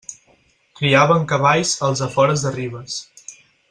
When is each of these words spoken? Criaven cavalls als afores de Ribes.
Criaven 0.79 1.27
cavalls 1.33 1.75
als 1.91 2.05
afores 2.09 2.47
de 2.49 2.57
Ribes. 2.61 3.01